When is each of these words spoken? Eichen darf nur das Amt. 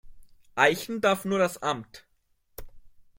Eichen 0.55 0.99
darf 0.99 1.25
nur 1.25 1.37
das 1.37 1.61
Amt. 1.61 2.07